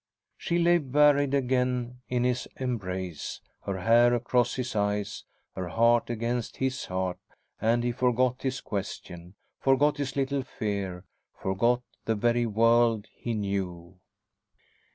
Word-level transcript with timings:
She 0.35 0.57
lay 0.57 0.79
buried 0.79 1.35
again 1.35 2.01
in 2.09 2.23
his 2.23 2.47
embrace, 2.57 3.39
her 3.65 3.81
hair 3.81 4.15
across 4.15 4.55
his 4.55 4.75
eyes, 4.75 5.25
her 5.55 5.67
heart 5.67 6.09
against 6.09 6.57
his 6.57 6.85
heart, 6.85 7.19
and 7.59 7.83
he 7.83 7.91
forgot 7.91 8.41
his 8.41 8.61
question, 8.61 9.35
forgot 9.59 9.97
his 9.97 10.15
little 10.15 10.41
fear, 10.41 11.05
forgot 11.39 11.83
the 12.05 12.15
very 12.15 12.47
world 12.47 13.09
he 13.13 13.35
knew.... 13.35 13.99